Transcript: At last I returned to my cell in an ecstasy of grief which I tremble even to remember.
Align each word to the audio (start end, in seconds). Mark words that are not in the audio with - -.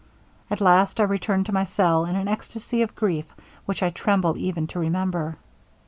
At 0.49 0.61
last 0.61 0.99
I 0.99 1.03
returned 1.03 1.45
to 1.45 1.51
my 1.51 1.63
cell 1.65 2.05
in 2.05 2.15
an 2.15 2.27
ecstasy 2.27 2.81
of 2.81 2.95
grief 2.95 3.27
which 3.67 3.83
I 3.83 3.91
tremble 3.91 4.35
even 4.35 4.65
to 4.69 4.79
remember. 4.79 5.37